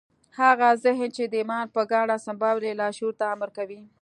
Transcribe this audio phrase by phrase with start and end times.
[0.39, 3.81] هغه ذهن چې د ايمان په ګاڼه سمبال وي لاشعور ته امر کوي.